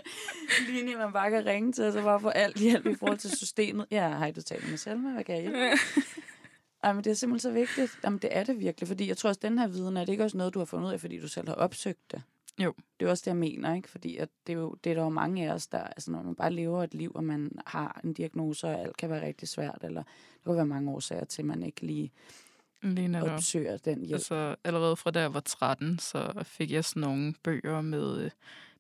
[0.69, 3.37] linje, man bare kan ringe til, og så bare få alt hjælp i forhold til
[3.37, 3.87] systemet.
[3.91, 5.59] Ja, hej, du taler med Selma, hvad kan jeg hjælpe?
[6.83, 7.99] Ej, men det er simpelthen så vigtigt.
[8.05, 10.25] Jamen, det er det virkelig, fordi jeg tror også, den her viden er det ikke
[10.25, 12.23] også noget, du har fundet ud af, fordi du selv har opsøgt det.
[12.59, 12.75] Jo.
[13.01, 13.89] Det er også det, jeg mener, ikke?
[13.89, 16.23] Fordi at det, er jo, det er der jo mange af os, der, altså når
[16.23, 19.49] man bare lever et liv, og man har en diagnose, og alt kan være rigtig
[19.49, 20.03] svært, eller
[20.45, 22.13] der kan være mange årsager til, at man ikke lige
[22.83, 24.13] Lige opsøger den hjælp.
[24.13, 28.31] Altså, allerede fra da jeg var 13, så fik jeg sådan nogle bøger med øh,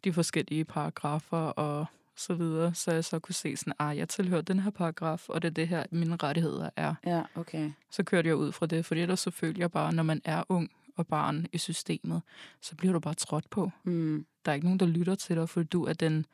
[0.05, 4.43] de forskellige paragrafer og så videre, så jeg så kunne se sådan, ah, jeg tilhører
[4.43, 6.95] den her paragraf, og det er det her, mine rettigheder er.
[7.07, 7.71] Ja, okay.
[7.91, 10.43] Så kørte jeg ud fra det, fordi ellers så følte jeg bare, når man er
[10.49, 12.23] ung og barn i systemet,
[12.61, 13.71] så bliver du bare trådt på.
[13.85, 14.27] Mm.
[14.45, 16.27] Der er ikke nogen, der lytter til dig, fordi du er den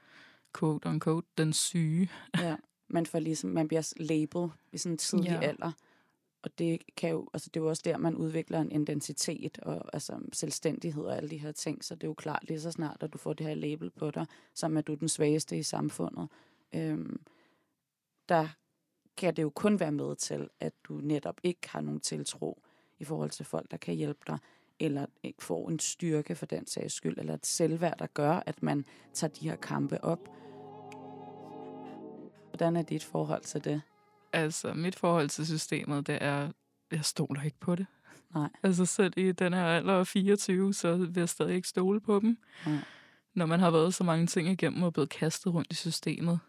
[0.59, 2.11] quote unquote, den syge.
[2.40, 2.57] Ja,
[2.88, 5.40] man får ligesom, man bliver label i sådan en tidlig ja.
[5.40, 5.73] alder.
[6.42, 9.90] Og det kan jo, altså det er jo også der, man udvikler en identitet og
[9.92, 11.85] altså selvstændighed og alle de her ting.
[11.85, 14.11] Så det er jo klart lige så snart, at du får det her label på
[14.11, 16.29] dig, som at du er den svageste i samfundet.
[16.75, 17.21] Øhm,
[18.29, 18.49] der
[19.16, 22.62] kan det jo kun være med til, at du netop ikke har nogen tiltro
[22.98, 24.38] i forhold til folk, der kan hjælpe dig,
[24.80, 28.62] eller ikke får en styrke for den sags skyld, eller et selvværd, der gør, at
[28.62, 30.28] man tager de her kampe op.
[32.50, 33.82] Hvordan er dit forhold til det?
[34.32, 36.50] Altså, mit forhold til systemet, det er,
[36.90, 37.87] jeg stoler ikke på det.
[38.35, 38.48] Nej.
[38.62, 42.20] Altså, selv i den her alder af 24, så vil jeg stadig ikke stole på
[42.20, 42.38] dem.
[42.66, 42.78] Nej.
[43.35, 46.40] Når man har været så mange ting igennem og blevet kastet rundt i systemet.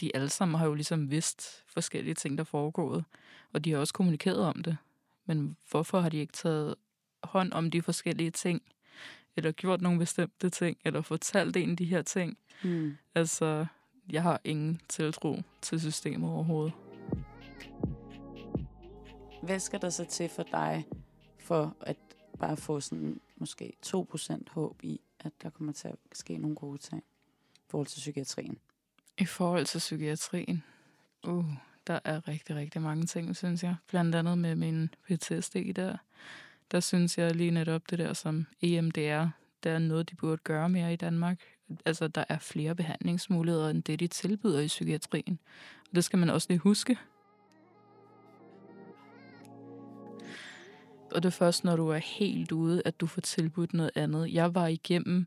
[0.00, 3.04] De alle sammen har jo ligesom vidst forskellige ting, der er foregået.
[3.52, 4.76] Og de har også kommunikeret om det.
[5.26, 6.74] Men hvorfor har de ikke taget
[7.22, 8.62] hånd om de forskellige ting?
[9.36, 10.78] Eller gjort nogle bestemte ting?
[10.84, 12.38] Eller fortalt en de her ting?
[12.62, 12.96] Hmm.
[13.14, 13.66] Altså,
[14.12, 16.72] jeg har ingen tiltro til systemet overhovedet.
[19.42, 20.86] Hvad skal der så til for dig,
[21.38, 21.96] for at
[22.38, 26.78] bare få sådan måske 2% håb i, at der kommer til at ske nogle gode
[26.78, 27.04] ting
[27.54, 28.58] i forhold til psykiatrien?
[29.18, 30.64] I forhold til psykiatrien,
[31.26, 31.44] uh,
[31.86, 33.76] der er rigtig, rigtig mange ting, synes jeg.
[33.88, 35.96] Blandt andet med min PTSD der.
[36.70, 39.26] Der synes jeg lige netop det der som EMDR,
[39.64, 41.40] der er noget, de burde gøre mere i Danmark.
[41.84, 45.38] Altså, der er flere behandlingsmuligheder, end det, de tilbyder i psykiatrien.
[45.90, 46.98] Og det skal man også lige huske.
[51.10, 54.34] Og det er først, når du er helt ude, at du får tilbudt noget andet.
[54.34, 55.26] Jeg var igennem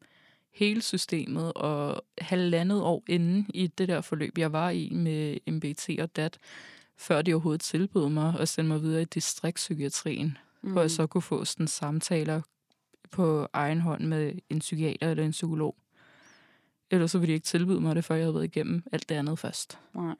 [0.54, 5.90] hele systemet, og halvandet år inden i det der forløb, jeg var i med MBT
[6.00, 6.38] og DAT,
[6.98, 10.72] før de overhovedet tilbød mig at sende mig videre i distriktspsykiatrien, mm.
[10.72, 12.42] hvor jeg så kunne få sådan samtaler
[13.12, 15.76] på egen hånd med en psykiater eller en psykolog.
[16.92, 19.16] Ellers så ville de ikke tilbyde mig det, før jeg havde været igennem alt det
[19.16, 19.80] andet først.
[19.94, 20.16] Nej.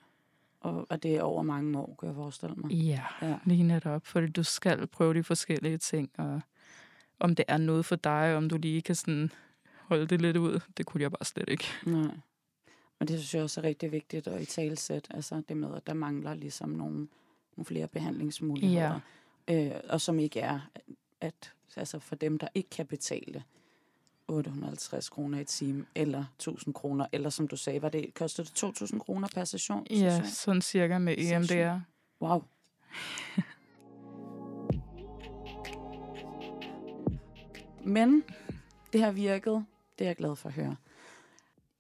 [0.62, 2.72] Og, og det er over mange år, kan jeg forestille mig.
[2.72, 3.38] Ja, Ja.
[3.46, 6.42] lige netop, fordi du skal prøve de forskellige ting, og
[7.20, 9.32] om det er noget for dig, om du lige kan sådan
[9.90, 11.66] holde det lidt ud, det kunne jeg bare slet ikke.
[11.86, 12.16] Nej.
[13.00, 15.08] Men det synes jeg også er rigtig vigtigt at i talsæt.
[15.10, 17.08] Altså det med, at der mangler ligesom nogle,
[17.58, 19.00] nogle flere behandlingsmuligheder.
[19.48, 19.66] Ja.
[19.66, 20.60] Øh, og som ikke er,
[21.22, 23.44] at altså for dem, der ikke kan betale
[24.28, 28.56] 850 kroner i time, eller 1000 kroner, eller som du sagde, var det, kostede det
[28.56, 29.88] 2000 kroner per session?
[29.90, 30.26] Ja, session?
[30.26, 31.60] sådan cirka med E Sindssygt.
[31.60, 31.80] EMDR.
[32.22, 32.44] Wow.
[37.96, 38.24] Men
[38.94, 39.66] det har virket.
[40.00, 40.76] Det er jeg glad for at høre.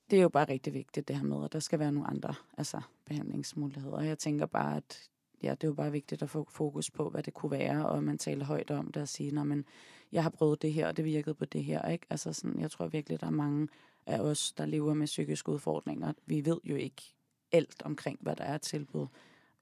[0.10, 2.34] Det er jo bare rigtig vigtigt, det her med, at der skal være nogle andre
[2.58, 4.01] altså, behandlingsmuligheder.
[4.01, 5.10] Jeg tænker bare, at
[5.43, 8.03] ja, det er jo bare vigtigt at få fokus på, hvad det kunne være, og
[8.03, 9.65] man taler højt om det og sige, når men
[10.12, 11.89] jeg har prøvet det her, og det virkede på det her.
[11.89, 12.05] Ikke?
[12.10, 13.67] Altså sådan, jeg tror virkelig, der er mange
[14.05, 16.13] af os, der lever med psykiske udfordringer.
[16.25, 17.03] Vi ved jo ikke
[17.51, 19.08] alt omkring, hvad der er tilbud.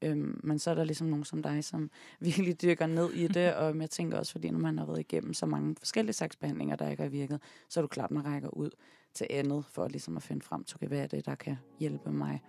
[0.01, 3.55] Øhm, men så er der ligesom nogen som dig, som virkelig dykker ned i det,
[3.55, 6.75] og jeg tænker også, fordi når man har været igennem så mange forskellige slags behandlinger,
[6.75, 8.69] der ikke har virket, så er du klart, man rækker ud
[9.13, 12.12] til andet, for ligesom at finde frem til, okay, hvad er det, der kan hjælpe
[12.12, 12.41] mig.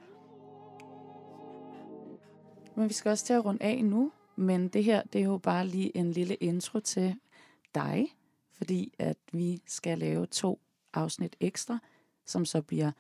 [2.77, 5.39] Men vi skal også til at runde af nu, men det her, det er jo
[5.39, 7.17] bare lige en lille intro til
[7.75, 8.17] dig,
[8.53, 10.61] fordi at vi skal lave to
[10.95, 11.79] afsnit ekstra,
[12.27, 12.93] som så bliver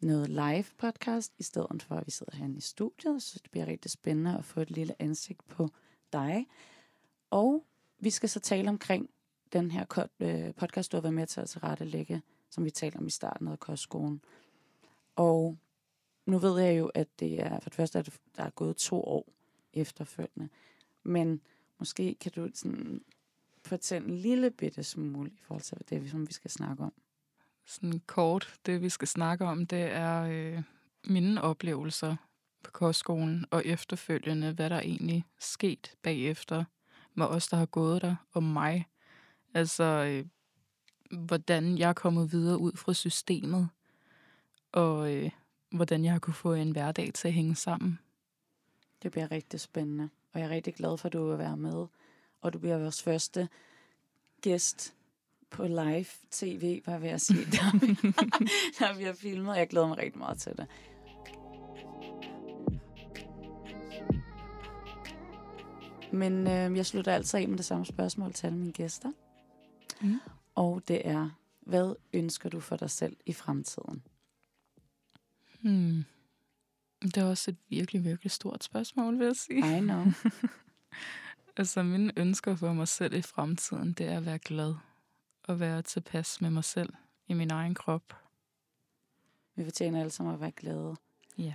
[0.00, 3.22] noget live podcast, i stedet for at vi sidder herinde i studiet.
[3.22, 5.68] Så det bliver rigtig spændende at få et lille ansigt på
[6.12, 6.46] dig.
[7.30, 7.64] Og
[7.98, 9.10] vi skal så tale omkring
[9.52, 13.06] den her øh, podcast, du har været med til at tilrettelægge, som vi talte om
[13.06, 14.20] i starten af kostskolen.
[15.16, 15.58] Og
[16.26, 19.02] nu ved jeg jo, at det er for det første, at der er gået to
[19.02, 19.28] år
[19.72, 20.48] efterfølgende.
[21.02, 21.40] Men
[21.78, 23.04] måske kan du sådan
[23.64, 26.92] fortælle en lille bitte smule i forhold til det, som vi skal snakke om.
[27.66, 30.62] Sådan kort, det vi skal snakke om, det er øh,
[31.04, 32.16] mine oplevelser
[32.62, 36.64] på kostskolen, og efterfølgende, hvad der egentlig sket bagefter
[37.14, 38.86] med os, der har gået der, og mig.
[39.54, 40.26] Altså, øh,
[41.20, 43.68] hvordan jeg er kommet videre ud fra systemet,
[44.72, 45.30] og øh,
[45.70, 47.98] hvordan jeg har kunne få en hverdag til at hænge sammen.
[49.02, 51.86] Det bliver rigtig spændende, og jeg er rigtig glad for, at du vil være med.
[52.40, 53.48] Og du bliver vores første
[54.42, 54.95] gæst
[55.50, 57.86] på live tv, var jeg ved at sige, der vi,
[58.78, 59.56] der vi har filmet.
[59.56, 60.66] Jeg glæder mig rigtig meget til det.
[66.12, 69.12] Men øh, jeg slutter altid af med det samme spørgsmål til alle mine gæster.
[70.00, 70.20] Mm.
[70.54, 71.30] Og det er,
[71.60, 74.02] hvad ønsker du for dig selv i fremtiden?
[75.60, 76.04] Hmm.
[77.02, 79.78] Det er også et virkelig, virkelig stort spørgsmål, vil jeg sige.
[79.78, 80.04] I know.
[81.56, 84.74] altså, mine ønsker for mig selv i fremtiden, det er at være glad.
[85.46, 86.92] Og være tilpas med mig selv
[87.28, 88.14] i min egen krop.
[89.54, 90.96] Vi fortjener alle sammen at være glade.
[91.38, 91.54] Ja.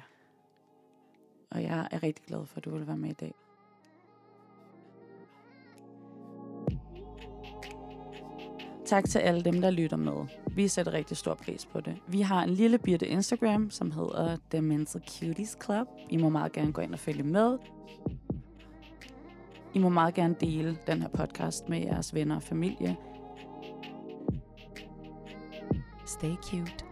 [1.52, 3.34] Og jeg er rigtig glad for, at du vil være med i dag.
[8.86, 10.26] Tak til alle dem, der lytter med.
[10.56, 11.98] Vi sætter rigtig stor pris på det.
[12.08, 15.88] Vi har en lille bitte Instagram, som hedder The Mental Cuties Club.
[16.10, 17.58] I må meget gerne gå ind og følge med.
[19.74, 22.98] I må meget gerne dele den her podcast med jeres venner og familie.
[26.12, 26.91] Stay cute.